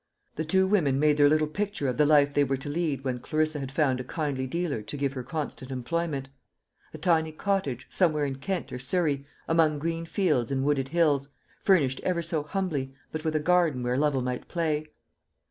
[0.35, 3.19] The two women made their little picture of the life they were to lead when
[3.19, 6.27] Clarissa had found a kindly dealer to give her constant employment:
[6.91, 11.29] a tiny cottage, somewhere in Kent or Surrey, among green fields and wooded hills,
[11.61, 14.87] furnished ever so humbly, but with a garden where Lovel might play.